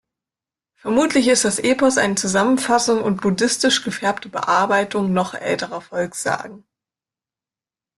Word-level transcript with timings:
Vermutlich 0.73 1.27
ist 1.27 1.45
das 1.45 1.59
Epos 1.59 1.99
eine 1.99 2.15
Zusammenfassung 2.15 3.03
und 3.03 3.21
buddhistisch 3.21 3.83
gefärbte 3.83 4.29
Bearbeitung 4.29 5.13
noch 5.13 5.35
älterer 5.35 5.79
Volkssagen. 5.81 6.63